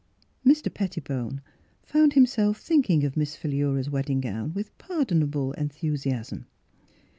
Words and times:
Mr. 0.43 0.73
Pettibone 0.73 1.41
found 1.83 2.13
himself 2.13 2.57
thinking 2.59 3.03
of 3.03 3.15
Miss 3.15 3.35
Philura's 3.35 3.87
wedding 3.87 4.19
gown 4.21 4.51
with 4.55 4.75
par 4.79 5.05
donable 5.05 5.53
enthusiasm. 5.59 6.47